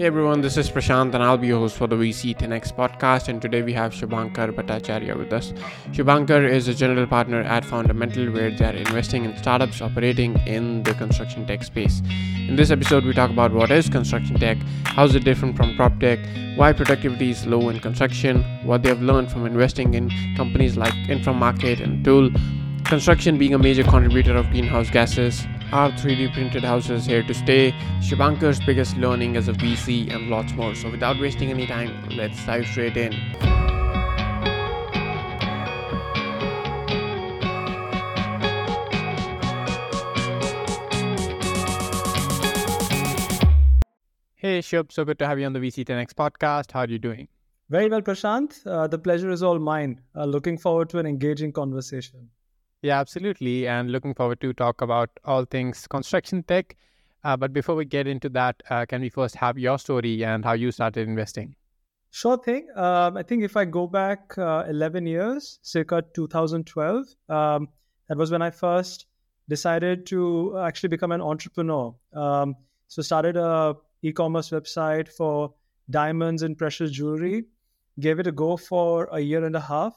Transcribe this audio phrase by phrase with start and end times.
[0.00, 3.28] Hey everyone, this is Prashant and I'll be your host for the VC 10X podcast.
[3.28, 5.52] And today we have Shubhankar Bhattacharya with us.
[5.92, 10.84] Shubhankar is a general partner at Foundamental where they are investing in startups operating in
[10.84, 12.00] the construction tech space.
[12.48, 15.76] In this episode, we talk about what is construction tech, how is it different from
[15.76, 16.18] prop tech,
[16.56, 20.94] why productivity is low in construction, what they have learned from investing in companies like
[21.10, 22.30] InfraMarket and Tul,
[22.86, 27.72] construction being a major contributor of greenhouse gases, are 3D printed houses here to stay?
[28.00, 30.74] Shubhankar's biggest learning as a VC and lots more.
[30.74, 33.12] So without wasting any time, let's dive straight in.
[44.34, 46.72] Hey Shub, so good to have you on the VC10X podcast.
[46.72, 47.28] How are you doing?
[47.68, 48.66] Very well, Prashant.
[48.66, 50.00] Uh, the pleasure is all mine.
[50.16, 52.30] Uh, looking forward to an engaging conversation.
[52.82, 53.66] Yeah, absolutely.
[53.68, 56.76] And looking forward to talk about all things construction tech.
[57.22, 60.44] Uh, but before we get into that, uh, can we first have your story and
[60.44, 61.54] how you started investing?
[62.10, 62.66] Sure thing.
[62.74, 67.68] Um, I think if I go back uh, 11 years, circa 2012, um,
[68.08, 69.06] that was when I first
[69.48, 71.94] decided to actually become an entrepreneur.
[72.14, 72.56] Um,
[72.88, 75.52] so started a e-commerce website for
[75.90, 77.44] diamonds and precious jewelry.
[78.00, 79.94] Gave it a go for a year and a half.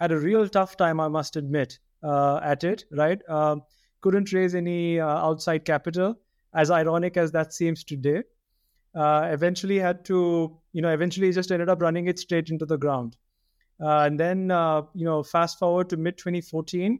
[0.00, 3.20] Had a real tough time, I must admit, uh, at it, right?
[3.28, 3.62] Um,
[4.00, 6.18] couldn't raise any uh, outside capital,
[6.54, 8.22] as ironic as that seems today.
[8.94, 12.78] Uh, eventually had to, you know, eventually just ended up running it straight into the
[12.78, 13.16] ground.
[13.80, 16.98] Uh, and then, uh, you know, fast forward to mid 2014,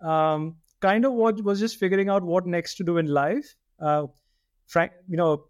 [0.00, 3.54] um, kind of what was just figuring out what next to do in life.
[3.78, 4.06] Uh,
[4.66, 5.44] frank, you know,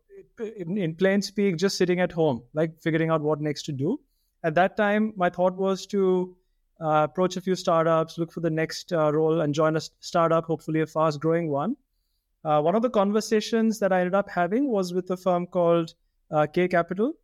[0.56, 4.00] in, in plain speak, just sitting at home, like figuring out what next to do.
[4.44, 6.36] At that time, my thought was to
[6.80, 10.44] uh, approach a few startups, look for the next uh, role, and join a startup,
[10.44, 11.76] hopefully a fast growing one.
[12.44, 15.94] Uh, one of the conversations that I ended up having was with a firm called
[16.30, 17.14] uh, Kae Capital.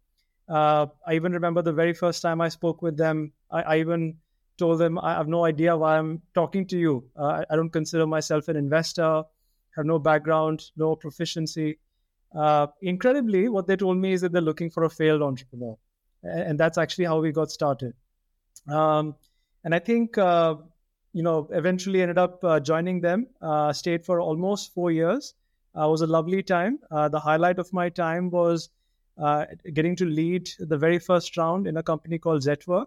[0.48, 4.16] Uh, I even remember the very first time I spoke with them, I, I even
[4.58, 7.04] told them, I have no idea why I'm talking to you.
[7.16, 9.22] Uh, I don't consider myself an investor,
[9.76, 11.78] have no background, no proficiency.
[12.82, 15.76] incredibly, what they told me is that they're looking for a failed entrepreneur.
[16.22, 17.94] And that's actually how we got started.
[18.68, 19.14] Um,
[19.64, 20.56] and I think uh,
[21.12, 23.26] you know eventually ended up uh, joining them.
[23.42, 25.34] Uh, stayed for almost four years.
[25.76, 26.78] Uh, was a lovely time.
[26.90, 28.68] Uh, the highlight of my time was
[29.18, 32.86] uh, getting to lead the very first round in a company called Zetwerk,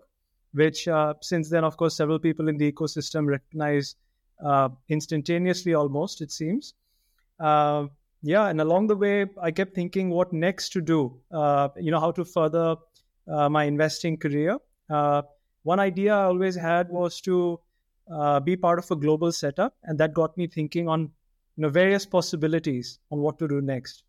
[0.54, 0.88] which
[1.22, 3.96] since then, of course, several people in the ecosystem recognize
[4.88, 6.76] instantaneously, almost it seems.
[7.42, 11.20] yeah, and along the way, I kept thinking what next to do.
[11.78, 12.78] you know, how to further
[13.28, 14.60] my investing career
[15.68, 17.60] one idea I always had was to
[18.12, 21.70] uh, be part of a global setup, and that got me thinking on you know
[21.70, 24.04] various possibilities on what to do next.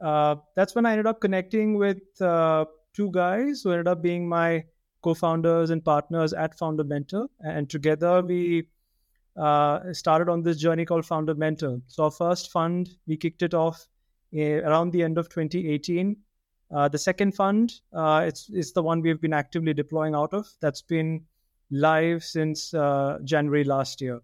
[0.00, 2.64] Uh, that's when I ended up connecting with uh,
[2.94, 4.64] two guys who ended up being my
[5.02, 8.68] co-founders and partners at Foundamental, and together we
[9.36, 11.80] uh, started on this journey called Foundamental.
[11.86, 13.86] So our first fund, we kicked it off
[14.34, 16.16] eh, around the end of 2018
[16.70, 20.46] uh, the second fund, uh, it's, it's the one we've been actively deploying out of.
[20.60, 21.24] That's been
[21.70, 24.20] live since uh, January last year.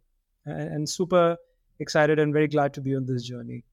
[0.47, 1.37] And, and, super
[1.79, 3.65] excited and very glad to be on this journey.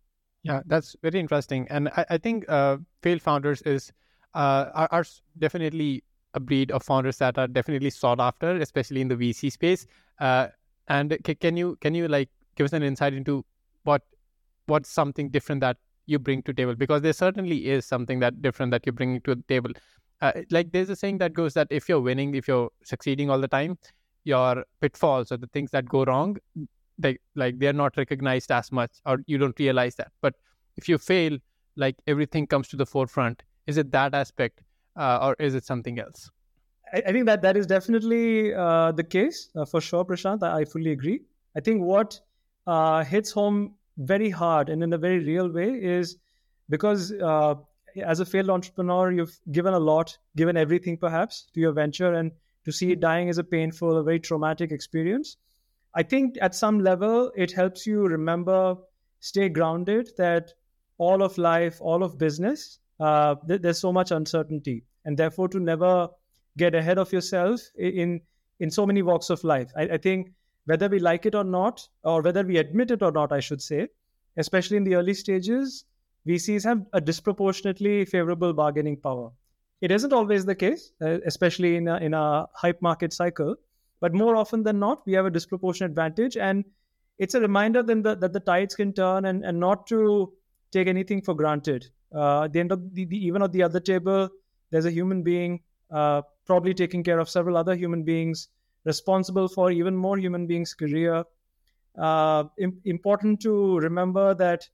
[0.44, 1.68] Yeah, that's very interesting.
[1.70, 3.92] And I, I think uh, failed founders is
[4.34, 5.06] uh, are, are,
[5.38, 9.86] definitely a breed of founders that are definitely sought after, especially in the VC space.
[10.20, 10.48] Uh,
[10.88, 13.46] and c- can you can you like give us an insight into
[13.84, 14.02] what
[14.68, 15.78] what's something different that
[16.12, 19.36] you bring to table because there certainly is something that different that you're bringing to
[19.36, 19.72] the table.
[20.22, 23.40] Uh, like there's a saying that goes that if you're winning if you're succeeding all
[23.40, 23.78] the time
[24.24, 26.38] your pitfalls or the things that go wrong
[27.00, 30.12] they like they're not recognized as much or you don't realize that.
[30.22, 30.36] But
[30.78, 31.40] if you fail
[31.76, 33.44] like everything comes to the forefront.
[33.68, 34.62] Is it that aspect
[34.96, 36.30] uh, or is it something else?
[36.94, 40.44] I, think that that is definitely uh, the case uh, for sure prashant.
[40.44, 41.22] I, I, fully agree.
[41.56, 42.20] I think what
[42.68, 46.18] uh, hits home very hard and in a very real way is
[46.69, 47.56] because uh,
[48.03, 52.31] as a failed entrepreneur, you've given a lot, given everything perhaps to your venture, and
[52.66, 55.38] to see it dying is a painful, a very traumatic experience.
[55.94, 58.75] I think at some level, it helps you remember,
[59.19, 60.54] stay grounded that
[60.98, 65.60] all of life, all of business, uh, th- there's so much uncertainty, and therefore to
[65.60, 66.07] never
[66.57, 68.21] get ahead of yourself in
[68.60, 69.71] in so many walks of life.
[69.75, 70.31] I, I think
[70.66, 73.62] whether we like it or not, or whether we admit it or not, I should
[73.62, 73.88] say,
[74.38, 75.86] especially in the early stages,
[76.28, 79.31] VCs have a disproportionately favorable bargaining power.
[79.81, 83.56] It isn't always the case, uh, especially in a, in a hype market cycle,
[84.00, 86.38] but more often than not, we have a disproportionate advantage.
[86.38, 86.66] And
[87.18, 90.34] it's a reminder then that, the tides can turn and, and not to
[90.72, 91.88] take anything for granted.
[92.14, 94.30] Uh, at the end of the, the, even at the other table,
[94.69, 95.62] there's a human being
[95.92, 98.50] uh, probably taking care of several other human beings,
[98.86, 101.24] responsible for even more human beings' career.
[101.98, 104.68] Uh, Im- important to remember that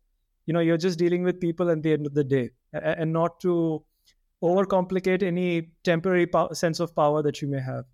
[0.46, 3.14] you know you're just dealing with people at the end of the day, and, and
[3.14, 3.84] not to
[4.44, 7.86] overcomplicate any temporary po- sense of power that you may have.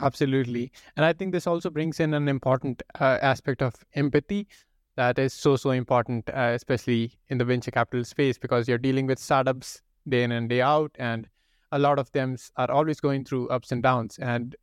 [0.00, 0.72] Absolutely.
[0.96, 4.48] And I think this also brings in an important uh, aspect of empathy
[4.96, 9.06] that is so, so important, uh, especially in the venture capital space, because you're dealing
[9.06, 10.90] with startups day in and day out.
[10.98, 11.28] And
[11.70, 14.18] a lot of them are always going through ups and downs.
[14.18, 14.56] And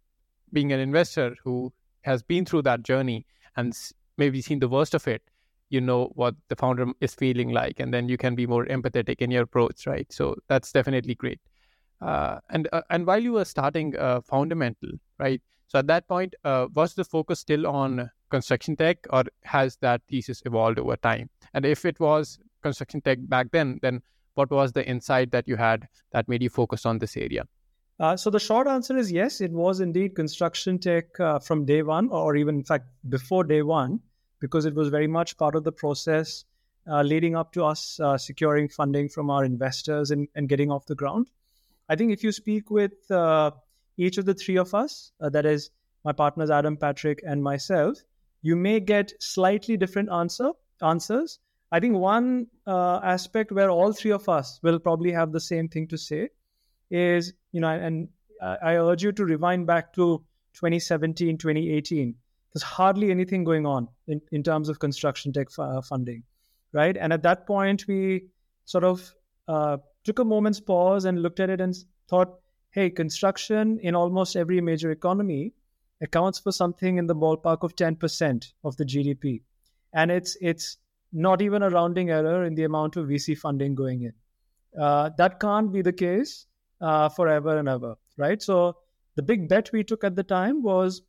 [0.52, 3.26] being an investor who has been through that journey
[3.56, 3.74] and
[4.18, 5.22] maybe seen the worst of it,
[5.70, 7.80] you know what the founder is feeling like.
[7.80, 10.12] And then you can be more empathetic in your approach, right?
[10.12, 11.40] So that's definitely great.
[12.02, 15.42] Uh, and uh, and while you were starting uh, Foundamental, right?
[15.68, 20.02] So at that point, uh, was the focus still on construction tech, or has that
[20.10, 21.30] thesis evolved over time?
[21.54, 24.02] And if it was construction tech back then, then
[24.36, 27.44] what was the insight that you had that made you focus on this area?
[28.00, 31.82] Uh, so the short answer is yes, it was indeed construction tech uh, from day
[31.82, 34.00] one, or even in fact before day one,
[34.40, 36.46] because it was very much part of the process
[37.04, 41.30] leading up to us securing funding from our investors and, and getting off the ground.
[41.90, 43.52] I think if you speak with uh,
[43.98, 45.72] each of the three of us, uh, that is
[46.06, 47.98] my partners Adam, Patrick, and myself,
[48.42, 51.40] you may get slightly different answer answers.
[51.72, 55.68] I think one uh, aspect where all three of us will probably have the same
[55.68, 56.30] thing to say
[56.90, 58.10] is, you know, and
[58.42, 60.24] I urge you to rewind back to
[60.54, 62.16] 2017, 2018.
[62.54, 66.24] There's hardly anything going on in, in terms of construction tech f- funding,
[66.74, 66.96] right?
[66.98, 68.26] And at that point, we
[68.66, 69.14] sort of
[69.48, 71.76] uh, took a moment's pause and looked at it and
[72.08, 72.40] thought,
[72.72, 75.54] hey, construction in almost every major economy
[76.02, 79.42] accounts for something in the ballpark of 10% of the GDP.
[79.94, 80.78] And it's it's
[81.12, 84.14] not even a rounding error in the amount of VC funding going in.
[84.80, 86.46] Uh, that can't be the case
[86.82, 88.42] uh, forever and ever, right?
[88.42, 88.78] So
[89.16, 91.02] the big bet we took at the time was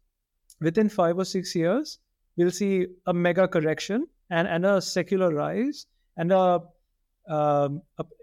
[0.60, 1.98] within five or six years,
[2.36, 5.86] we'll see a mega correction and, and a secular rise
[6.16, 6.60] and a
[7.28, 7.82] um,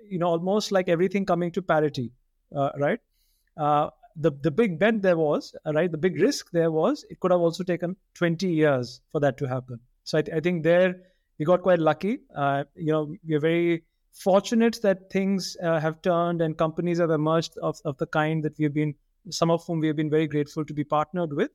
[0.10, 2.12] you know almost like everything coming to parity,
[2.56, 3.00] uh, right?
[3.56, 5.92] Uh, the the big bet there was right.
[5.92, 9.48] The big risk there was it could have also taken 20 years for that to
[9.48, 9.80] happen.
[10.04, 10.96] So I, th- I think there
[11.38, 12.20] we got quite lucky.
[12.36, 13.84] Uh, you know, we're very
[14.18, 18.58] fortunate that things uh, have turned and companies have emerged of, of the kind that
[18.58, 18.96] we've been,
[19.30, 21.52] some of whom we have been very grateful to be partnered with,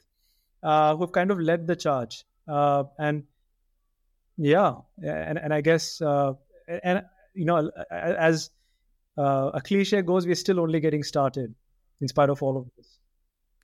[0.63, 2.25] uh, who've kind of led the charge.
[2.47, 3.25] Uh, and
[4.37, 6.35] yeah, and, and I guess, uh,
[6.69, 7.05] and
[7.35, 8.51] you know, as
[9.19, 11.55] uh, a cliche goes, we're still only getting started
[12.01, 12.99] in spite of all of this.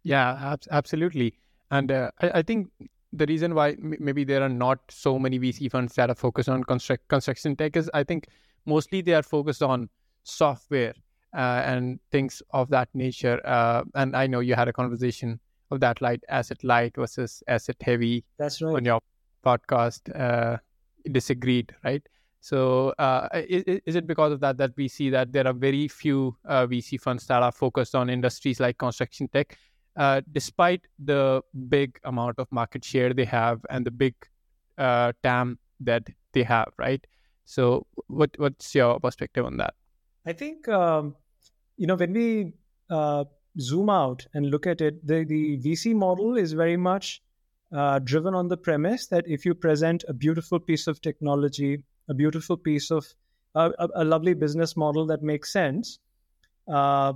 [0.03, 1.39] Yeah, ab- absolutely.
[1.71, 2.69] And uh, I, I, think
[3.13, 6.65] the reason why maybe there are not so many VC funds that are focused on
[6.65, 8.29] construct- construction tech is I think
[8.69, 9.89] mostly they are focused on
[10.23, 10.95] software
[11.35, 13.41] uh, and things of that nature.
[13.45, 17.77] Uh, and I know you had a conversation of that light asset light versus asset
[17.81, 18.25] heavy.
[18.39, 18.77] That's right.
[18.77, 19.01] On your
[19.45, 20.59] podcast, uh,
[21.11, 22.03] disagreed, right?
[22.41, 25.89] So, uh, is, is, it because of that that we see that there are very
[25.89, 29.59] few uh, VC funds that are focused on industries like construction tech,
[29.97, 34.15] uh, despite the big amount of market share they have and the big
[34.79, 37.05] uh, TAM that they have, right?
[37.49, 39.75] So, what what's your perspective on that?
[40.27, 41.17] I think um,
[41.79, 42.53] you know when we
[42.91, 43.25] uh,
[43.59, 47.23] zoom out and look at it, the the VC model is very much
[47.73, 52.15] uh, driven on the premise that if you present a beautiful piece of technology a
[52.15, 53.07] beautiful piece of
[53.55, 55.99] uh, a, a, lovely business model that makes sense,
[56.73, 57.13] uh,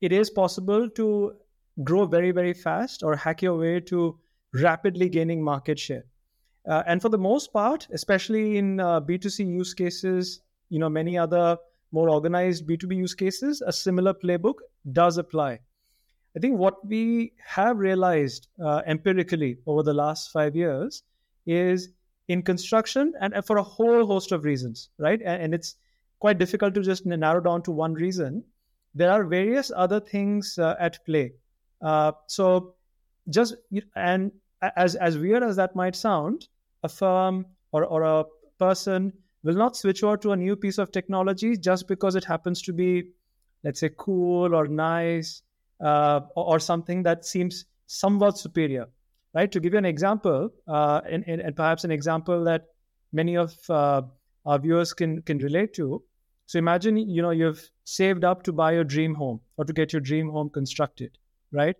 [0.00, 1.34] it is possible to
[1.82, 4.18] grow very, very fast or hack your way to
[4.52, 6.04] rapidly gaining market share.
[6.66, 10.40] Uh, and for the most part, especially in uh, B2C use cases,
[10.70, 11.58] you know, many other
[11.92, 14.54] more organized B2B use cases, a similar playbook
[14.92, 15.60] does apply.
[16.36, 21.04] I think what we have realized uh, empirically over the last five years
[21.46, 21.90] is
[22.28, 25.20] in construction and for a whole host of reasons, right?
[25.22, 25.76] And, and it's
[26.18, 28.42] quite difficult to just narrow down to one reason.
[28.94, 31.32] There are various other things uh, at play.
[31.82, 32.74] Uh, so,
[33.28, 33.54] just
[33.94, 34.32] and
[34.76, 36.48] as as weird as that might sound,
[36.84, 38.24] a firm or, or a
[38.58, 39.12] person
[39.42, 42.72] will not switch over to a new piece of technology just because it happens to
[42.72, 43.04] be,
[43.64, 45.42] let's say, cool or nice
[45.80, 48.86] uh, or, or something that seems somewhat superior
[49.34, 49.50] right?
[49.50, 52.66] To give you an example, uh, and, and, and, perhaps an example that
[53.12, 54.02] many of uh,
[54.46, 56.02] our viewers can can relate to.
[56.46, 59.92] So imagine you know you've saved up to buy your dream home or to get
[59.92, 61.18] your dream home constructed,
[61.52, 61.76] right?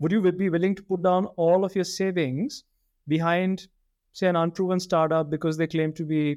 [0.00, 2.64] Would you be willing to put down all of your savings
[3.06, 3.68] behind,
[4.14, 6.36] say, an unproven startup because they claim to be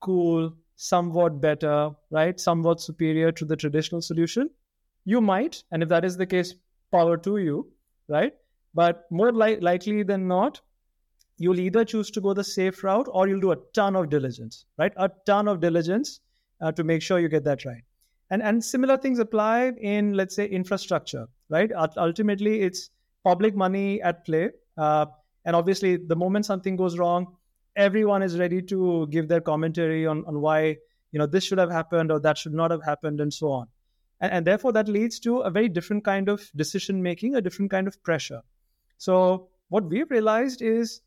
[0.00, 2.38] cool, somewhat better, right?
[2.38, 4.50] Somewhat superior to the traditional solution?
[5.04, 5.64] You might.
[5.72, 6.54] And if that is the case,
[6.92, 7.72] power to you,
[8.08, 8.32] right?
[8.74, 10.60] But more li- likely than not,
[11.38, 14.66] you'll either choose to go the safe route or you'll do a ton of diligence,
[14.78, 14.92] right?
[14.96, 16.20] A ton of diligence
[16.60, 17.82] uh, to make sure you get that right.
[18.30, 21.70] And, and similar things apply in, let's say, infrastructure, right?
[21.96, 22.90] Ultimately, it's
[23.24, 24.50] public money at play.
[24.76, 25.06] Uh,
[25.44, 27.36] and obviously, the moment something goes wrong,
[27.76, 30.76] everyone is ready to give their commentary on, on why
[31.12, 33.68] you know this should have happened or that should not have happened and so on.
[34.20, 37.70] And, and therefore that leads to a very different kind of decision making a different
[37.70, 38.42] kind of pressure.
[38.98, 41.00] So what we've realized is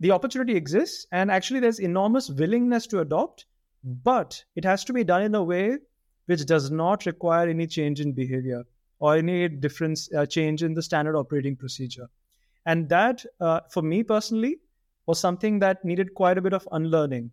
[0.00, 3.46] the opportunity exists and actually there's enormous willingness to adopt
[3.84, 5.78] but it has to be done in a way
[6.26, 8.64] which does not require any change in behavior
[8.98, 12.08] or any difference uh, change in the standard operating procedure
[12.66, 14.58] and that uh, for me personally
[15.06, 17.30] was something that needed quite a bit of unlearning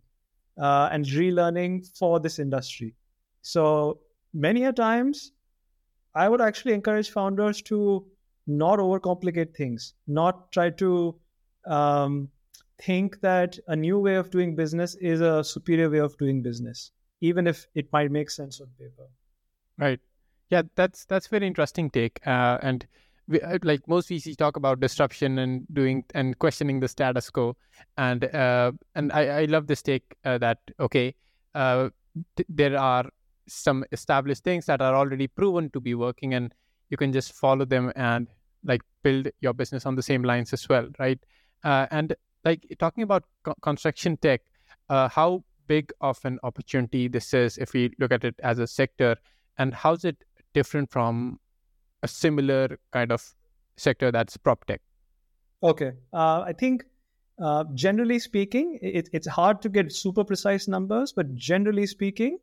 [0.58, 2.94] uh, and relearning for this industry.
[3.42, 3.98] So
[4.32, 5.32] many a times,
[6.14, 8.06] I would actually encourage founders to
[8.46, 11.16] not overcomplicate things, not try to
[11.66, 12.28] um,
[12.80, 16.92] think that a new way of doing business is a superior way of doing business,
[17.20, 19.08] even if it might make sense on paper.
[19.78, 20.00] Right.
[20.50, 22.20] Yeah, that's that's very interesting take.
[22.24, 22.86] Uh, and
[23.26, 27.56] we, uh, like most VCs talk about disruption and doing and questioning the status quo,
[27.96, 31.14] and uh, and I, I love this take uh, that okay,
[31.54, 31.88] uh,
[32.36, 33.06] th- there are
[33.48, 36.54] some established things that are already proven to be working, and
[36.90, 38.28] you can just follow them and
[38.64, 41.18] like build your business on the same lines as well, right?
[41.62, 42.14] Uh, and
[42.44, 44.42] like talking about co- construction tech,
[44.88, 48.66] uh, how big of an opportunity this is if we look at it as a
[48.66, 49.16] sector,
[49.58, 50.16] and how's it
[50.52, 51.38] different from
[52.04, 53.34] a similar kind of
[53.76, 54.80] sector that's prop tech?
[55.62, 55.92] Okay.
[56.12, 56.84] Uh, I think
[57.42, 62.38] uh, generally speaking, it, it's hard to get super precise numbers, but generally speaking,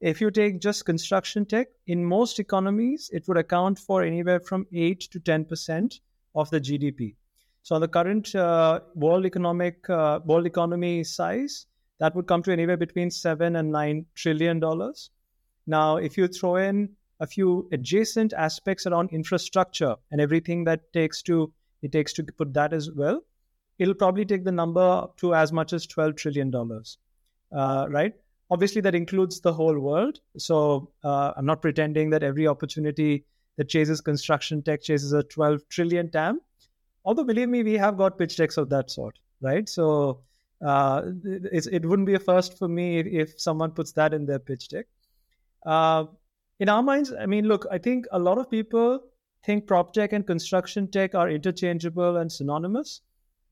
[0.00, 4.66] if you take just construction tech, in most economies, it would account for anywhere from
[4.72, 6.00] 8 to 10%
[6.36, 7.16] of the GDP.
[7.62, 11.66] So, on the current uh, world economic uh, world economy size,
[11.98, 15.10] that would come to anywhere between seven and nine trillion dollars.
[15.66, 21.22] Now, if you throw in a few adjacent aspects around infrastructure and everything that takes
[21.22, 23.20] to it takes to put that as well.
[23.78, 26.98] It'll probably take the number to as much as 12 trillion dollars
[27.52, 28.14] uh, right?
[28.50, 30.20] Obviously that includes the whole world.
[30.36, 33.24] So uh, i'm not pretending that every opportunity
[33.56, 36.40] that chases construction tech chases a 12 trillion tam.
[37.04, 39.68] Although believe me we have got pitch decks of that sort right?
[39.68, 40.20] So
[40.64, 44.38] uh, it wouldn't be a first for me if, if, someone puts that in their
[44.38, 44.86] pitch deck.
[45.64, 46.06] Uh,
[46.60, 49.00] in our minds, I mean, look, I think a lot of people
[49.44, 53.00] think prop tech and construction tech are interchangeable and synonymous.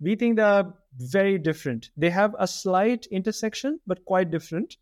[0.01, 1.91] We think they're very different.
[1.97, 4.77] They have a slight intersection, but quite different.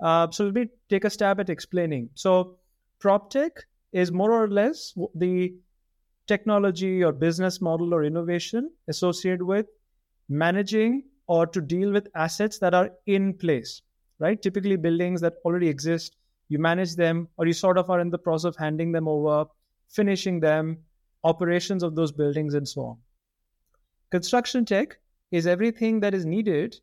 [0.00, 2.10] Uh, so let me take a stab at explaining.
[2.14, 2.58] So,
[3.00, 3.52] prop tech
[3.92, 5.54] is more or less the
[6.26, 9.66] technology or business model or innovation associated with
[10.28, 13.82] managing or to deal with assets that are in place,
[14.18, 14.40] right?
[14.40, 16.16] Typically, buildings that already exist
[16.48, 19.44] you manage them, or you sort of are in the process of handing them over,
[19.88, 20.78] finishing them,
[21.24, 22.96] operations of those buildings, and so on.
[24.10, 24.98] Construction tech
[25.30, 26.80] is everything that is needed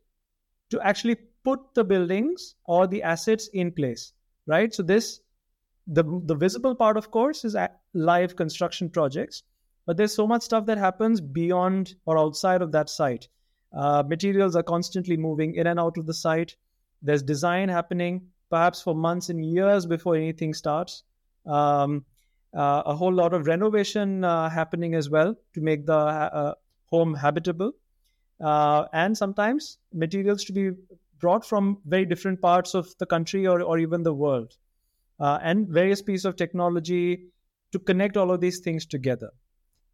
[0.70, 4.14] to actually put the buildings or the assets in place,
[4.46, 4.74] right?
[4.74, 5.22] So this,
[5.88, 7.56] the the visible part, of course, is
[7.94, 9.44] live construction projects,
[9.86, 13.28] but there's so much stuff that happens beyond or outside of that site.
[13.76, 16.56] Uh, materials are constantly moving in and out of the site.
[17.02, 21.04] There's design happening perhaps for months and years before anything starts.
[21.46, 22.06] Um,
[22.56, 26.54] uh, a whole lot of renovation uh, happening as well to make the uh,
[26.86, 27.72] home habitable.
[28.42, 30.72] Uh, and sometimes materials to be
[31.20, 34.54] brought from very different parts of the country or, or even the world.
[35.20, 37.28] Uh, and various pieces of technology
[37.72, 39.32] to connect all of these things together.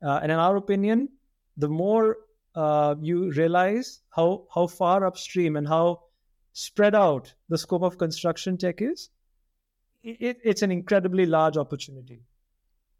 [0.03, 1.07] Uh, and in our opinion,
[1.57, 2.17] the more
[3.01, 6.01] you realize how, how far upstream and how
[6.53, 9.09] spread out the scope of construction tech is,
[10.03, 12.21] it, it's an incredibly large opportunity.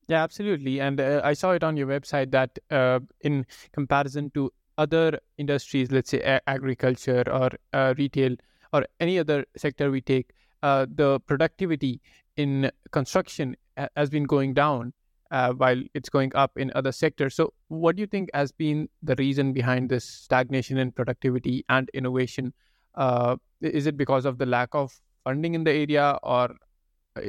[0.08, 0.82] Yeah, absolutely.
[0.82, 5.92] And uh, I saw it on your website that uh, in comparison to other industries,
[5.92, 8.36] let's say a- agriculture or uh, retail
[8.74, 10.32] or any other sector we take,
[10.64, 12.02] uh, the productivity
[12.38, 13.56] in construction
[13.96, 14.94] has been going down
[15.32, 17.36] uh, while it's going up in other sectors.
[17.36, 21.90] So, what do you think has been the reason behind this stagnation in productivity and
[21.94, 22.54] innovation
[22.96, 24.92] uh, is it because of the lack of
[25.24, 26.56] funding in the area or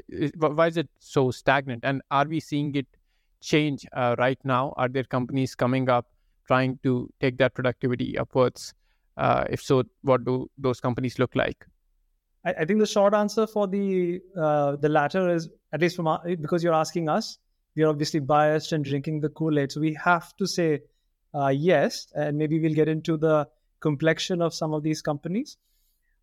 [0.08, 1.84] is, why is it so stagnant?
[1.84, 2.86] And are we seeing it
[3.40, 4.72] change uh, right now?
[4.76, 6.06] Are there companies coming up
[6.46, 8.74] trying to take that productivity upwards?
[9.16, 11.66] Uh, if so what do those companies look like?
[12.44, 16.06] I, I think the short answer for the uh, the latter is at least from
[16.06, 17.38] our, because you're asking us,
[17.76, 20.80] we're obviously biased and drinking the Kool Aid, so we have to say
[21.34, 23.48] uh, yes, and maybe we'll get into the
[23.82, 25.58] complexion of some of these companies.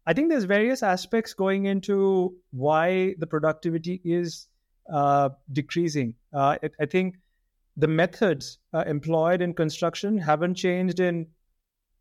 [0.08, 4.48] I think there's various aspects going into why the productivity is
[4.92, 6.16] uh, decreasing.
[6.34, 7.18] Uh, I, think
[7.78, 11.28] the methods uh, employed in construction haven't changed in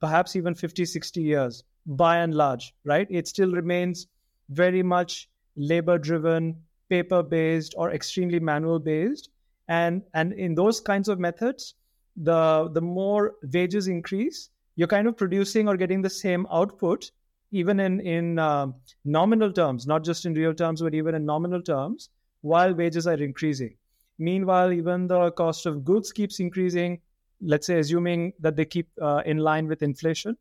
[0.00, 3.06] perhaps even 50, 60 years by and large, right?
[3.10, 4.06] It still remains
[4.48, 6.56] very much labor driven,
[6.88, 9.28] paper based, or extremely manual based.
[9.68, 11.74] And, and in those kinds of methods,
[12.16, 14.48] the, the more wages increase,
[14.78, 17.10] you're kind of producing or getting the same output,
[17.50, 18.68] even in, in uh,
[19.04, 22.10] nominal terms, not just in real terms, but even in nominal terms,
[22.42, 23.74] while wages are increasing.
[24.20, 27.00] Meanwhile, even the cost of goods keeps increasing,
[27.40, 30.36] let's say, assuming that they keep uh, in line with inflation.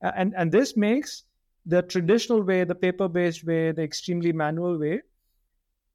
[0.00, 1.24] And and this makes
[1.66, 5.02] the traditional way the paper based way the extremely manual way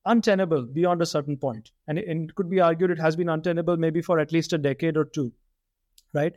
[0.05, 1.71] untenable beyond a certain point.
[1.87, 4.53] And it, and it could be argued it has been untenable maybe for at least
[4.53, 5.31] a decade or two
[6.13, 6.35] right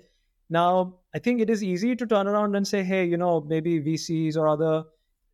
[0.53, 3.81] now i think it is easy to turn around and say hey you know maybe
[3.89, 4.85] vcs or other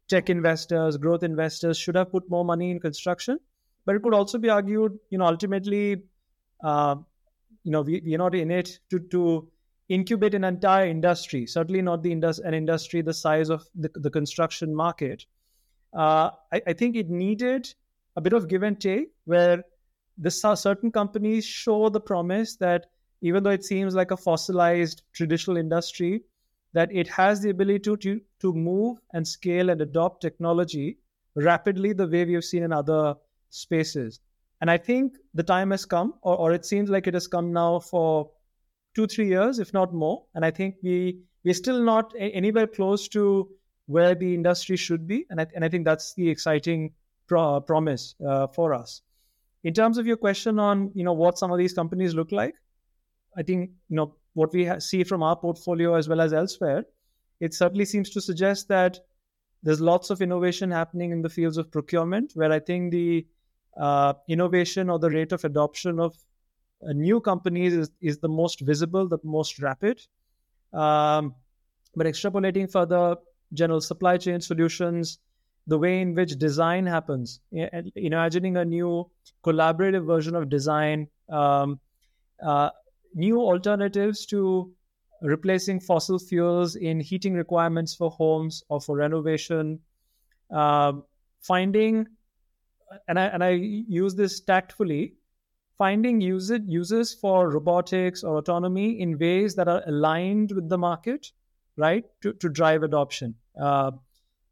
[0.08, 3.38] tech investors growth investors should have put more money in construction
[3.84, 6.02] but it could also be argued you know ultimately
[6.64, 6.96] uh,
[7.64, 9.48] you know we, we're not in it to to
[9.88, 14.10] incubate an entire industry, certainly not the indus- an industry the size of the, the
[14.10, 15.24] construction market.
[15.94, 17.72] Uh, I, I, think it needed
[18.16, 19.64] a bit of give and take where
[20.18, 22.86] the certain companies show the promise that
[23.20, 26.22] even though it seems like a fossilized traditional industry,
[26.72, 30.98] that it has the ability to, to, to move and scale and adopt technology
[31.34, 33.14] rapidly the way we have seen in other
[33.50, 34.20] spaces.
[34.60, 37.52] And I think the time has come, or, or it seems like it has come
[37.52, 38.30] now for
[38.94, 40.24] two three years, if not more.
[40.34, 43.48] And I think we we're still not anywhere close to
[43.86, 46.92] where the industry should be, and I, and I think that's the exciting
[47.26, 49.00] pro- promise uh, for us.
[49.64, 52.54] In terms of your question on you know what some of these companies look like,
[53.38, 56.84] I think you know what we see from our portfolio as well as elsewhere,
[57.40, 58.98] it certainly seems to suggest that
[59.62, 63.26] there's lots of innovation happening in the fields of procurement, where I think the
[63.76, 66.16] uh, innovation or the rate of adoption of
[66.86, 70.00] uh, new companies is, is the most visible, the most rapid.
[70.72, 71.34] Um,
[71.96, 73.16] but extrapolating further,
[73.52, 75.18] general supply chain solutions,
[75.66, 77.40] the way in which design happens,
[77.96, 79.10] imagining a new
[79.44, 81.80] collaborative version of design, um,
[82.42, 82.70] uh,
[83.14, 84.72] new alternatives to
[85.22, 89.80] replacing fossil fuels in heating requirements for homes or for renovation,
[90.54, 90.92] uh,
[91.40, 92.06] finding,
[93.08, 95.14] and I, and I use this tactfully,
[95.76, 101.32] finding user, users for robotics or autonomy in ways that are aligned with the market,
[101.76, 103.34] right, to, to drive adoption.
[103.60, 103.92] Uh,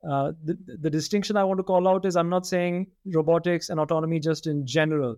[0.08, 3.80] uh, the, the distinction I want to call out is I'm not saying robotics and
[3.80, 5.16] autonomy just in general.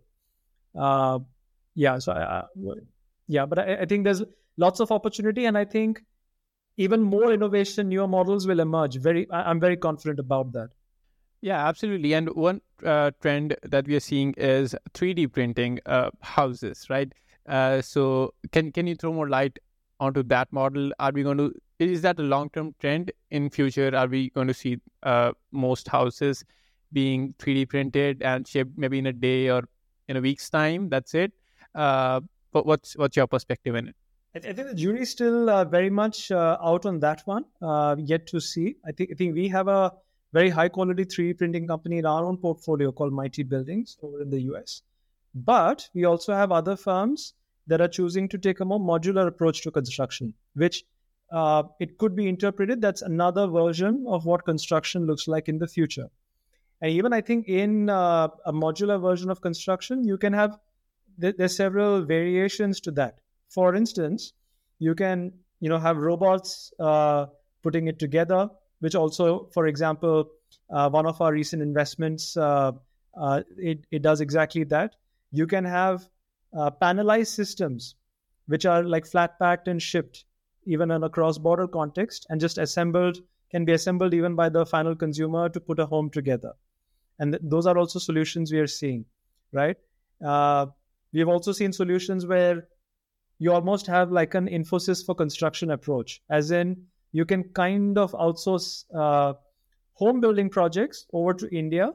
[0.78, 1.18] Uh,
[1.74, 2.44] yeah, so I,
[3.28, 4.22] yeah, but I, I think there's
[4.56, 6.02] lots of opportunity, and I think
[6.76, 8.96] even more innovation, newer models will emerge.
[8.96, 10.70] Very, I'm very confident about that.
[11.40, 12.14] Yeah, absolutely.
[12.14, 17.12] And one uh, trend that we are seeing is 3D printing uh, houses, right?
[17.46, 19.58] Uh, so can can you throw more light
[20.00, 20.90] onto that model?
[20.98, 23.94] Are we going to is that a long term trend in future?
[23.94, 26.44] Are we going to see uh, most houses
[26.92, 29.62] being 3D printed and shipped maybe in a day or
[30.08, 30.88] in a week's time?
[30.88, 31.32] That's it.
[32.54, 33.96] Uh, what's what's your perspective in it?
[34.34, 37.44] I, think the jury's still uh, very much out on that one.
[38.06, 38.76] yet to see.
[38.86, 39.92] I think I think we have a
[40.32, 44.30] very high quality 3D printing company in our own portfolio called Mighty Buildings over in
[44.30, 44.82] the US.
[45.34, 47.34] But we also have other firms
[47.66, 50.84] that are choosing to take a more modular approach to construction, which
[51.30, 55.66] uh, it could be interpreted that's another version of what construction looks like in the
[55.66, 56.08] future.
[56.80, 60.58] And even I think in uh, a modular version of construction, you can have
[61.20, 63.20] th- there's several variations to that.
[63.48, 64.32] For instance,
[64.78, 67.26] you can you know have robots uh,
[67.62, 68.48] putting it together
[68.80, 70.30] which also, for example,
[70.70, 72.72] uh, one of our recent investments, uh,
[73.20, 74.94] uh, it, it does exactly that.
[75.32, 76.08] You can have
[76.56, 77.96] uh, panelized systems,
[78.46, 80.24] which are like flat packed and shipped,
[80.64, 83.18] even in a cross border context, and just assembled,
[83.50, 86.52] can be assembled even by the final consumer to put a home together.
[87.18, 89.04] And th- those are also solutions we are seeing,
[89.52, 89.76] right?
[91.12, 92.68] We have also seen solutions where
[93.38, 98.12] you almost have like an Infosys for construction approach, as in you can kind of
[98.12, 99.34] outsource uh,
[99.94, 101.92] home building projects over to India,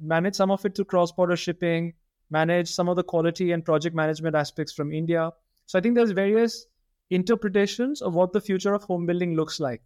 [0.00, 1.94] manage some of it to cross border shipping,
[2.30, 5.30] manage some of the quality and project management aspects from India.
[5.66, 6.66] So I think there's various
[7.10, 9.82] interpretations of what the future of home building looks like.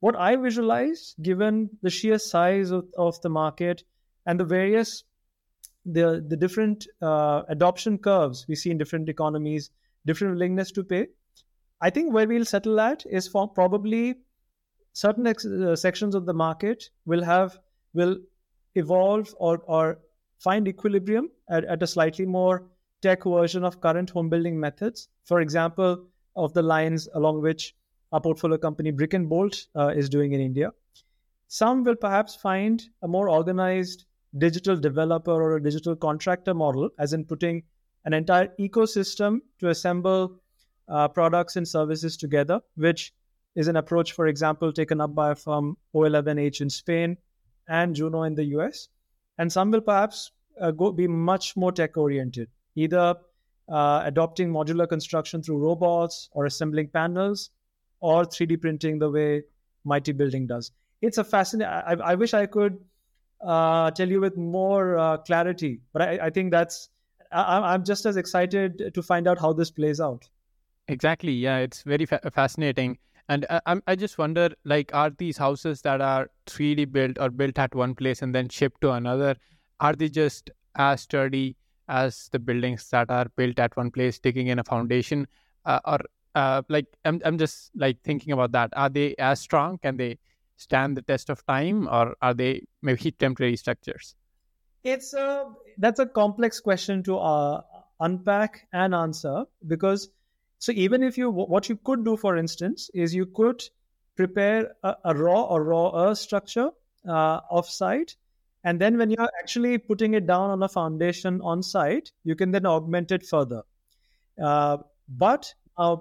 [0.00, 3.84] what I visualize, given the sheer size of, of the market
[4.26, 5.04] and the various
[5.84, 9.70] the the different uh, adoption curves we see in different economies,
[10.06, 11.06] different willingness to pay.
[11.80, 14.16] I think where we'll settle at is for probably
[14.92, 17.58] certain ex- uh, sections of the market will have
[17.94, 18.18] will
[18.74, 20.00] evolve or or
[20.38, 22.66] find equilibrium at, at a slightly more
[23.02, 25.08] tech version of current home building methods.
[25.24, 27.74] For example, of the lines along which
[28.12, 30.72] our portfolio company Brick and Bolt uh, is doing in India.
[31.48, 34.04] Some will perhaps find a more organized
[34.38, 37.62] digital developer or a digital contractor model, as in putting
[38.04, 40.40] an entire ecosystem to assemble
[40.88, 43.12] uh, products and services together, which
[43.56, 47.16] is an approach, for example, taken up by a firm O11H in Spain
[47.68, 48.88] and Juno in the US.
[49.38, 53.16] And some will perhaps uh, go be much more tech oriented, either
[53.68, 57.50] uh, adopting modular construction through robots or assembling panels
[58.00, 59.42] or 3D printing the way
[59.84, 60.72] Mighty Building does.
[61.00, 61.72] It's a fascinating.
[61.72, 62.78] I, I wish I could
[63.40, 66.90] uh, tell you with more uh, clarity, but I, I think that's.
[67.32, 70.28] I, am just as excited to find out how this plays out.
[70.88, 71.30] Exactly.
[71.30, 72.98] Yeah, it's very fa- fascinating.
[73.28, 77.56] And I, I just wonder, like, are these houses that are 3D built or built
[77.60, 79.36] at one place and then shipped to another,
[79.78, 81.56] are they just as sturdy
[81.88, 85.28] as the buildings that are built at one place, taking in a foundation,
[85.64, 85.98] uh, or
[86.34, 88.70] uh, like I'm I'm just like thinking about that.
[88.74, 89.78] Are they as strong?
[89.78, 90.18] Can they
[90.60, 94.14] stand the test of time, or are they maybe temporary structures?
[94.84, 95.46] It's a
[95.78, 97.62] that's a complex question to uh,
[98.00, 100.08] unpack and answer because
[100.58, 103.62] so even if you what you could do, for instance, is you could
[104.16, 106.70] prepare a, a raw or raw structure
[107.08, 108.16] uh, off site
[108.64, 112.50] and then when you're actually putting it down on a foundation on site you can
[112.50, 113.62] then augment it further
[114.42, 114.76] uh,
[115.08, 115.96] but uh,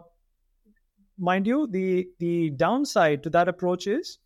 [1.19, 4.17] mind you, the the downside to that approach is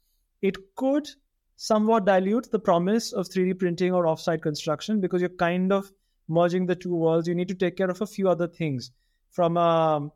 [0.44, 1.08] it could
[1.56, 5.92] somewhat dilute the promise of 3D printing or offsite construction because you're kind of
[6.28, 7.28] merging the two worlds.
[7.28, 8.92] You need to take care of a few other things
[9.32, 10.12] from a,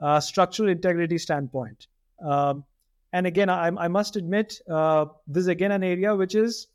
[0.00, 1.88] a structural integrity standpoint.
[2.22, 2.64] Um,
[3.12, 6.68] and again, I, I must admit, uh, this is again an area which is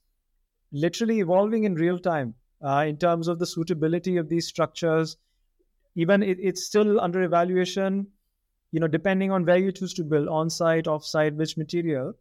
[0.72, 5.18] literally evolving in real time uh, in terms of the suitability of these structures.
[5.96, 8.08] Even it, it's still under evaluation
[8.72, 12.14] you know, depending on where you choose to build, on-site, off-site, which material,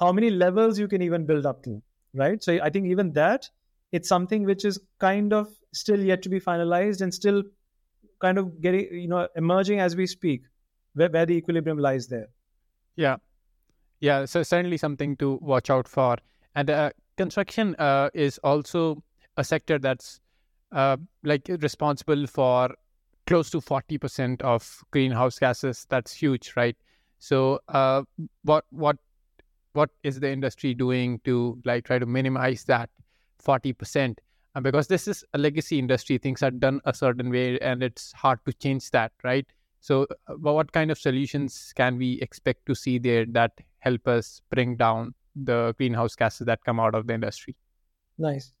[0.00, 1.80] how many levels you can even build up to,
[2.14, 2.42] right?
[2.42, 3.48] So I think even that,
[3.92, 7.42] it's something which is kind of still yet to be finalized and still
[8.20, 10.42] kind of getting, you know, emerging as we speak,
[10.94, 12.28] where, where the equilibrium lies there.
[12.96, 13.16] Yeah.
[14.00, 14.24] Yeah.
[14.24, 16.16] So certainly something to watch out for.
[16.54, 19.02] And uh, construction uh, is also
[19.36, 20.20] a sector that's
[20.72, 22.74] uh, like responsible for
[23.26, 25.86] close to 40% of greenhouse gases.
[25.90, 26.76] That's huge, right?
[27.18, 28.02] So, uh,
[28.44, 28.96] what what
[29.72, 32.90] what is the industry doing to like try to minimize that
[33.44, 34.18] 40%?
[34.54, 38.12] Uh, because this is a legacy industry, things are done a certain way, and it's
[38.12, 39.46] hard to change that, right?
[39.80, 44.42] So, uh, what kind of solutions can we expect to see there that help us
[44.50, 47.56] bring down the greenhouse gases that come out of the industry?
[48.18, 48.52] Nice.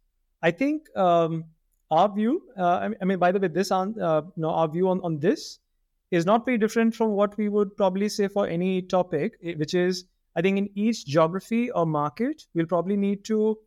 [0.42, 1.44] I think um,
[1.90, 5.00] our view, uh, I mean, by the way, this on uh, know, our view on,
[5.02, 5.58] on this
[6.10, 10.04] is not very different from what we would probably say for any topic, which is
[10.36, 13.58] I think in each geography or market, we'll probably need to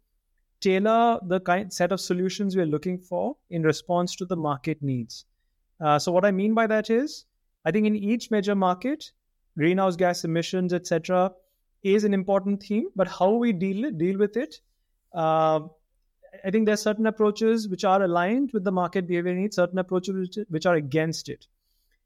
[0.62, 5.26] tailor the kind set of solutions we're looking for in response to the market needs.
[5.82, 7.26] Uh, so what I mean by that is,
[7.66, 9.12] I think in each major market,
[9.58, 11.32] greenhouse gas emissions, etc.,
[11.84, 12.88] is an important theme.
[12.96, 14.62] But how we deal deal with it,
[15.14, 15.60] uh,
[16.46, 19.80] I think there are certain approaches which are aligned with the market behavior needs, certain
[19.80, 21.46] approaches which, which are against it.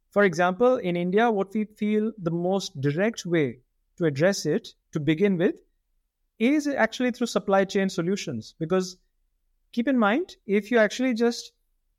[0.09, 3.59] For example, in India, what we feel the most direct way
[3.97, 5.61] to address it to begin with
[6.39, 8.55] is actually through supply chain solutions.
[8.59, 8.97] Because
[9.71, 11.51] keep in mind, if you actually just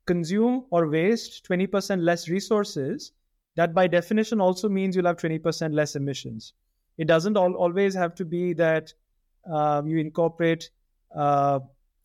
[0.05, 3.11] consume or waste 20% less resources,
[3.55, 6.53] that by definition also means you'll have 20% less emissions.
[6.97, 8.93] It doesn't all, always have to be that
[9.49, 10.69] um, you incorporate
[11.15, 11.59] uh,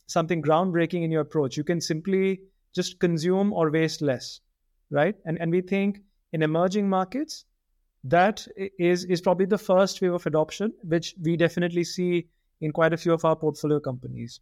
[0.06, 1.56] something groundbreaking in your approach.
[1.56, 2.40] You can simply
[2.74, 4.40] just consume or waste less,
[4.90, 5.14] right?
[5.24, 6.00] And and we think
[6.32, 7.44] in emerging markets
[8.04, 8.46] that
[8.78, 12.28] is is probably the first wave of adoption, which we definitely see
[12.60, 14.40] in quite a few of our portfolio companies.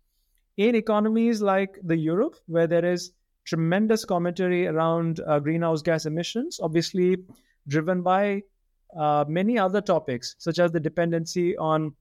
[0.56, 3.12] In economies like the Europe, where there is
[3.44, 7.16] tremendous commentary around uh, greenhouse gas emissions, obviously
[7.68, 8.42] driven by
[8.96, 11.94] uh, many other topics, such as the dependency on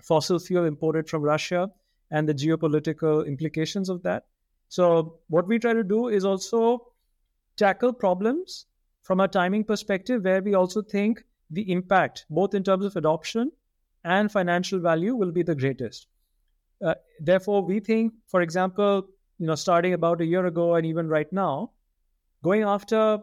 [0.00, 1.70] fossil fuel imported from Russia,
[2.10, 4.24] and the geopolitical implications of that.
[4.68, 6.92] So, what we try to do is also
[7.56, 8.66] tackle problems
[9.02, 13.52] from a timing perspective where we also think the impact, both in terms of adoption
[14.04, 16.06] and financial value will be the greatest.
[16.84, 19.06] Uh, therefore, we think, for example,
[19.38, 21.70] you know, starting about a year ago and even right now,
[22.42, 23.18] going after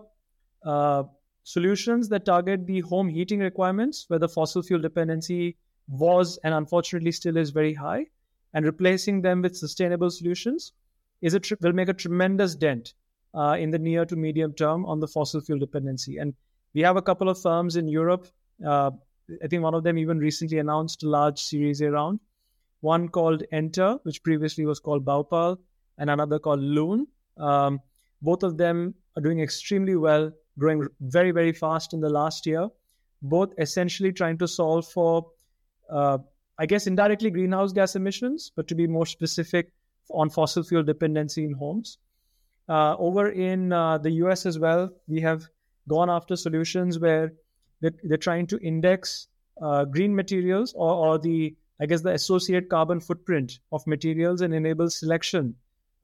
[0.66, 1.04] uh,
[1.44, 7.12] solutions that target the home heating requirements where the fossil fuel dependency was and unfortunately
[7.12, 8.06] still is very high,
[8.54, 10.74] and replacing them with sustainable solutions
[11.22, 12.94] is a will make a tremendous dent
[13.34, 16.18] uh, in the near to medium term on the fossil fuel dependency.
[16.18, 16.34] And
[16.74, 18.28] we have a couple of firms in Europe.
[18.66, 18.92] Uh,
[19.44, 22.20] I think one of them even recently announced a large Series A round.
[22.82, 25.58] One called Enter, which previously was called Baupal,
[25.98, 27.08] and another called Loon.
[27.38, 27.82] Um,
[28.22, 32.70] both of them are doing extremely well, growing very, very fast in the last year.
[33.22, 35.28] Both essentially trying to solve for,
[35.90, 36.20] uh,
[36.58, 39.74] I guess, indirectly greenhouse gas emissions, but to be more specific,
[40.12, 41.98] on fossil fuel dependency in homes.
[42.70, 45.48] Uh, over in uh, the US as well, we have
[45.88, 47.34] gone after solutions where
[47.82, 49.28] they're, they're trying to index
[49.62, 54.54] uh, green materials or, or, the, I guess, the associate carbon footprint of materials and
[54.54, 55.56] enable selection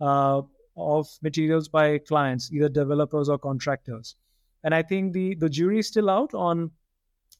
[0.01, 0.41] uh,
[0.75, 4.15] of materials by clients, either developers or contractors.
[4.63, 6.71] And I think the, the jury is still out on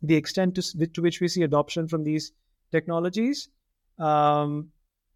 [0.04, 2.32] the extent to, to which we see adoption from these
[2.72, 3.50] technologies.
[3.98, 4.70] Um,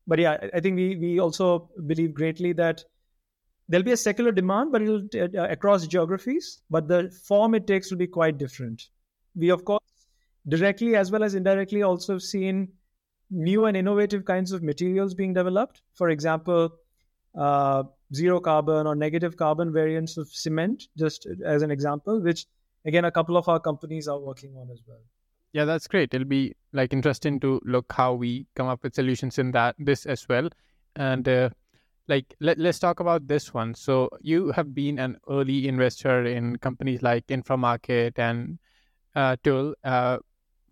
[0.08, 2.84] but yeah, I think we we also believe greatly that
[3.70, 6.62] there'll be a secular demand, but it'll uh, across geographies.
[6.70, 8.84] But the form it takes will be quite different.
[9.36, 9.84] We of course
[10.48, 12.70] directly as well as indirectly also have seen
[13.30, 15.82] new and innovative kinds of materials being developed.
[15.94, 16.72] For example,
[17.38, 22.48] uh, zero carbon or negative carbon variants of cement, just as an example, which
[22.86, 25.00] again a couple of our companies are working on as well
[25.54, 29.38] yeah that's great it'll be like interesting to look how we come up with solutions
[29.40, 30.50] in that this as well
[30.96, 31.50] and uh,
[32.10, 33.74] like let, let's talk about this one.
[33.76, 38.60] So you have been an early investor in companies like InfraMarket and
[39.16, 40.18] uh, Tul uh,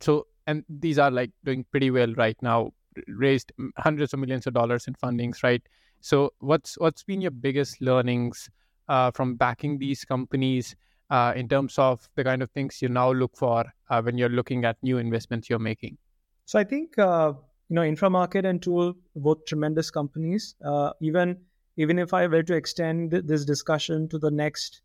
[0.02, 2.71] so and these are like doing pretty well right now.
[3.08, 5.62] Raised hundreds of millions of dollars in fundings right?
[6.02, 8.50] So what's what's been your biggest learnings
[8.89, 10.76] uh, from backing these companies
[11.10, 14.30] uh, in terms of the kind of things you now look for uh, when you're
[14.30, 15.97] looking at new investments you're making?
[16.45, 17.34] So I think uh,
[17.69, 20.56] you know InfraMarket and Tul both tremendous companies.
[20.63, 21.38] Uh, even
[21.77, 24.82] even if I were to extend this discussion to the next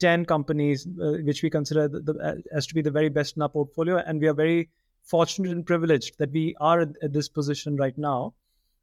[0.00, 3.36] 10 companies, uh, which we consider the, the, uh, as to be the very best
[3.36, 4.68] in our portfolio, and we are very
[5.04, 8.34] fortunate and privileged that we are at, at this position right now.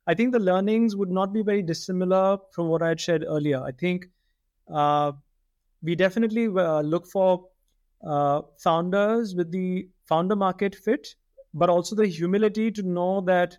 [0.05, 3.61] I think the learnings would not be very dissimilar from what I had shared earlier.
[3.61, 4.07] I think
[4.73, 5.11] uh,
[5.81, 7.45] we definitely uh, look for
[8.05, 11.15] uh, founders with the founder market fit,
[11.53, 13.57] but also the humility to know that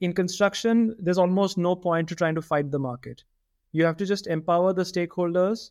[0.00, 3.24] in construction, there's almost no point to trying to fight the market.
[3.72, 5.70] You have to just empower the stakeholders,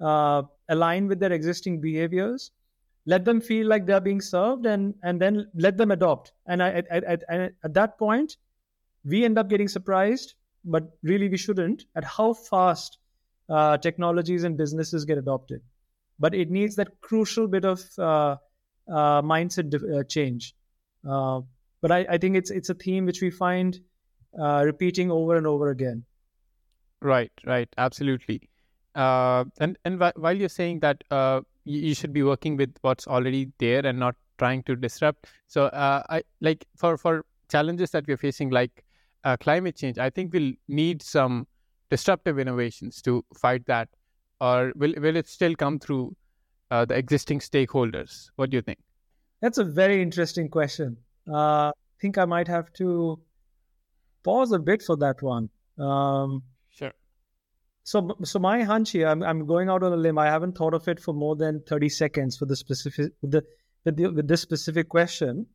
[0.00, 2.50] uh, align with their existing behaviors,
[3.06, 6.32] let them feel like they're being served, and and then let them adopt.
[6.46, 8.36] And I, I, I, I, at that point,
[9.04, 12.98] we end up getting surprised, but really we shouldn't, at how fast
[13.48, 15.62] uh, technologies and businesses get adopted.
[16.18, 18.36] But it needs that crucial bit of uh,
[18.88, 20.54] uh, mindset uh, change.
[21.08, 21.40] Uh,
[21.80, 23.78] but I, I, think it's it's a theme which we find
[24.40, 26.04] uh, repeating over and over again.
[27.00, 28.48] Right, right, absolutely.
[28.94, 31.04] and and while you're saying that
[31.64, 36.22] you should be working with what's already there and not trying to disrupt, so I
[36.40, 38.84] like for for challenges that we're facing like
[39.40, 41.46] climate change, I think we'll need some
[41.90, 43.88] disruptive innovations to fight that,
[44.40, 46.16] or will will it still come through
[46.70, 48.30] uh, the existing stakeholders?
[48.36, 48.78] What do you think?
[49.40, 50.96] That's a very interesting question.
[51.28, 53.20] Uh, I think I might have to
[54.24, 55.50] pause a bit for that one.
[55.78, 56.92] Um, sure.
[57.82, 60.18] So, so my hunch here, I'm, I'm going out on a limb.
[60.18, 63.44] I haven't thought of it for more than 30 seconds for the specific with the
[63.84, 65.46] with, the, with this specific question.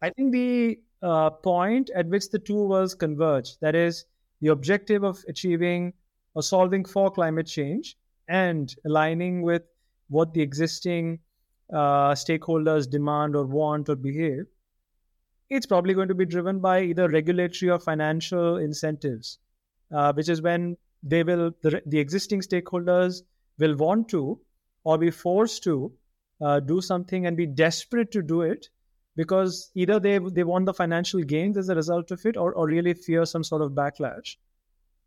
[0.00, 4.06] I think the uh, point at which the two worlds converge, that is,
[4.40, 5.92] the objective of achieving
[6.34, 7.96] or solving for climate change
[8.28, 9.62] and aligning with
[10.08, 11.18] what the existing
[11.72, 14.46] uh, stakeholders demand or want or behave,
[15.48, 19.38] it's probably going to be driven by either regulatory or financial incentives,
[19.92, 23.22] uh, which is when they will the, the existing stakeholders
[23.58, 24.40] will want to
[24.84, 25.92] or be forced to
[26.40, 28.68] uh, do something and be desperate to do it
[29.14, 32.66] because either they they want the financial gains as a result of it or, or
[32.66, 34.36] really fear some sort of backlash.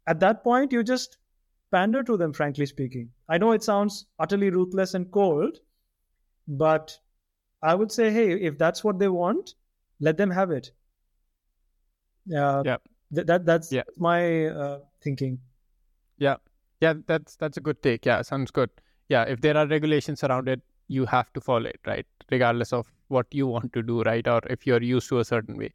[0.07, 1.17] At that point you just
[1.71, 3.09] pander to them frankly speaking.
[3.27, 5.59] I know it sounds utterly ruthless and cold
[6.49, 6.97] but
[7.61, 9.55] i would say hey if that's what they want
[9.99, 10.71] let them have it
[12.35, 12.77] uh, yeah
[13.13, 13.83] th- that that's yeah.
[13.97, 15.39] my uh, thinking
[16.17, 16.35] yeah
[16.81, 18.69] yeah that's that's a good take yeah sounds good
[19.09, 22.91] yeah if there are regulations around it you have to follow it right regardless of
[23.09, 24.25] what you want to do, right?
[24.27, 25.73] Or if you're used to a certain way,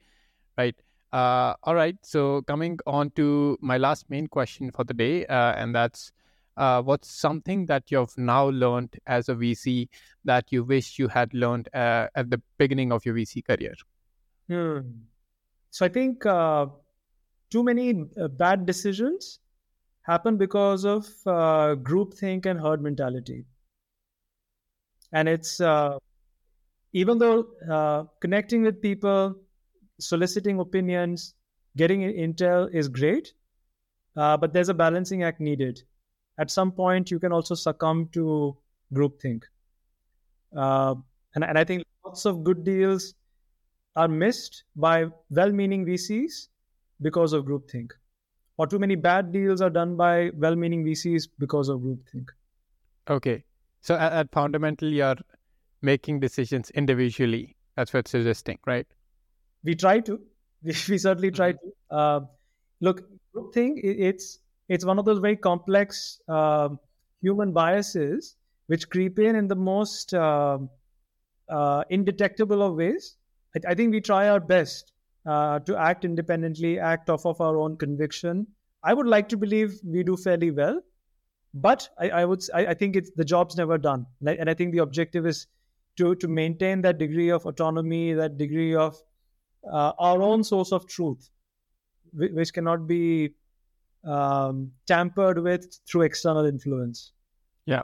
[0.57, 0.75] right?
[1.13, 1.97] Uh, all right.
[2.03, 6.13] So coming on to my last main question for the day, uh, and that's
[6.57, 9.89] uh, what's something that you've now learned as a VC
[10.25, 13.75] that you wish you had learned uh, at the beginning of your VC career?
[14.49, 14.81] Hmm.
[15.71, 16.67] So I think uh,
[17.51, 19.41] too many uh, bad decisions
[20.03, 23.45] happen because of uh, groupthink and herd mentality.
[25.13, 25.99] And it's uh,
[26.93, 29.37] even though uh, connecting with people,
[29.99, 31.35] soliciting opinions,
[31.77, 33.33] getting intel is great,
[34.15, 35.83] but there's a balancing act needed.
[36.39, 38.57] At some point, you can also succumb to
[38.93, 39.45] groupthink.
[40.57, 40.95] Uh,
[41.35, 43.15] and, and I think lots of good deals
[43.97, 46.49] are missed by well meaning VCs
[47.01, 47.91] because of groupthink
[48.57, 52.29] or too many bad deals are done by well-meaning VCs because of groupthink.
[53.09, 53.45] Okay,
[53.81, 55.17] so at, at Foundamental, you're
[55.83, 57.57] making decisions individually.
[57.77, 58.87] That's what it's suggesting, right?
[59.65, 60.21] We try to.
[60.63, 61.69] We, we certainly try mm-hmm.
[61.91, 61.97] to.
[61.97, 62.21] Uh,
[62.81, 63.03] look,
[63.35, 66.69] groupthink it's it's one of those very complex uh,
[67.21, 70.59] human biases which creep in in the most uh,
[71.49, 73.17] uh, indetectable of ways.
[73.55, 74.93] I, I think we try our best
[75.27, 78.47] uh, to act independently, act off of our own conviction.
[78.83, 80.81] I would like to believe we do fairly well,
[81.55, 84.73] but I, I would I, I, think it's the job's never done, and I think
[84.73, 85.47] the objective is
[85.97, 88.97] to to maintain that degree of autonomy, that degree of
[89.71, 91.31] uh, our own source of truth,
[92.13, 93.35] which cannot be
[94.05, 97.13] um, tampered with through external influence.
[97.67, 97.83] Yeah,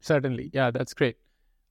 [0.00, 0.50] certainly.
[0.52, 1.16] Yeah, that's great.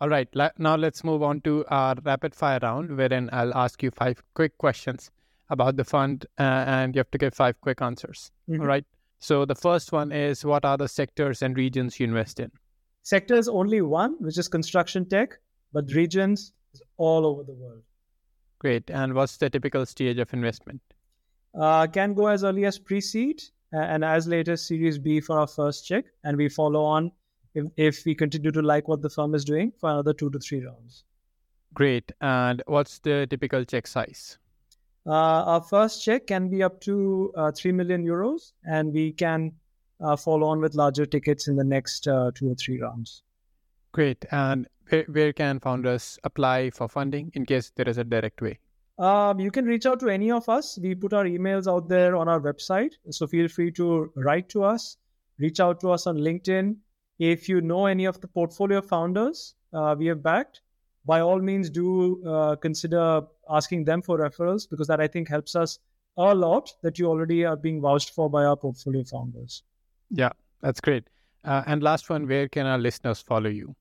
[0.01, 0.27] All right,
[0.57, 4.57] now let's move on to our rapid fire round, wherein I'll ask you five quick
[4.57, 5.09] questions
[5.49, 8.31] about the fund, uh, and you have to give five quick answers.
[8.49, 8.61] Mm-hmm.
[8.61, 8.85] All right.
[9.19, 12.51] So the first one is what are the sectors and regions you invest in?
[13.03, 15.37] Sectors only one, which is construction tech,
[15.71, 17.83] but regions is all over the world.
[18.59, 18.89] Great.
[18.89, 20.81] And what's the typical stage of investment?
[21.57, 25.47] Uh, can go as early as pre-seed and as late as Series B for our
[25.47, 27.11] first check, and we follow on
[27.53, 30.39] if, if we continue to like what the firm is doing for another two to
[30.39, 31.03] three rounds.
[31.73, 32.11] Great.
[32.21, 34.37] And what's the typical check size?
[35.05, 39.51] Uh, our first check can be up to uh, 3 million euros, and we can
[40.01, 43.21] uh, follow on with larger tickets in the next uh, two or three rounds.
[43.91, 44.25] Great.
[44.31, 48.59] And where, where, can founders apply for funding in case there is a direct way?
[48.97, 50.79] Um, you can reach out to any of us.
[50.81, 52.93] We put our emails out there on our website.
[53.09, 54.97] So feel free to write to us,
[55.37, 56.77] reach out to us on LinkedIn.
[57.19, 60.61] If you know any of the portfolio founders uh, we have backed,
[61.05, 65.55] by all means do uh, consider asking them for referrals because that I think helps
[65.55, 65.79] us
[66.17, 69.63] a lot that you already are being vouched for by our portfolio founders.
[70.09, 70.31] Yeah,
[70.61, 71.07] that's great.
[71.43, 73.75] Uh, and last one, where can our listeners follow you?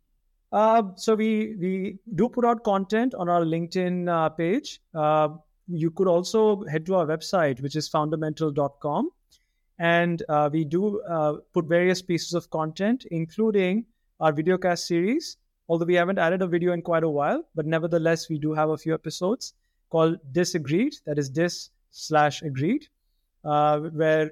[0.55, 4.81] Uh, so we we do put out content on our LinkedIn uh, page.
[4.95, 5.31] Uh,
[5.67, 9.11] you could also head to our website, which is foundamental.com.
[9.81, 13.85] And uh, we do uh, put various pieces of content, including
[14.21, 15.39] our videocast series.
[15.69, 18.71] Although we haven't added a video in quite a while, but nevertheless, we do have
[18.71, 19.55] a few episodes
[19.91, 22.87] called Disagreed, that is dis slash agreed,
[23.45, 24.31] uh, where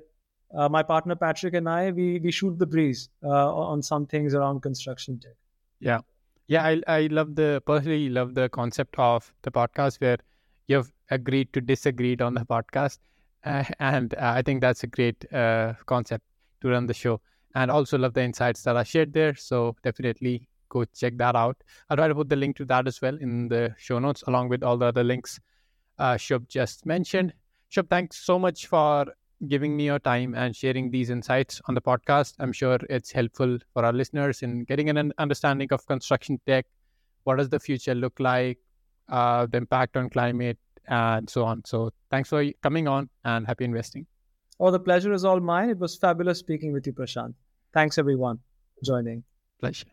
[0.70, 5.18] my partner Patrick and I, we, we shoot the breeze on some things around construction
[5.18, 5.32] tech.
[5.80, 6.00] Yeah.
[6.48, 10.18] Yeah, I, I love the, personally love the concept of the podcast where
[10.66, 12.98] you've agreed to disagree on the podcast
[13.44, 16.24] uh, and uh, I think that's a great uh, concept
[16.61, 17.20] to run the show.
[17.55, 19.35] And also love the insights that are shared there.
[19.35, 21.57] So definitely go check that out.
[21.90, 24.48] I'll try to put the link to that as well in the show notes, along
[24.48, 25.38] with all the other links
[25.98, 27.35] uh, Shub just mentioned.
[27.70, 29.07] Shub, thanks so much for
[29.48, 32.35] giving me your time and sharing these insights on the podcast.
[32.38, 36.66] I'm sure it's helpful for our listeners in getting an understanding of construction tech.
[37.24, 38.59] What does the future look like?
[39.09, 41.62] Uh, the impact on climate, and so on.
[41.64, 44.07] So thanks for coming on and happy investing.
[44.61, 45.70] Oh, the pleasure is all mine.
[45.70, 47.35] It was fabulous speaking with you, Prashant.
[47.74, 48.38] Thanks everyone
[48.78, 49.24] for joining.
[49.61, 49.87] Pleasure.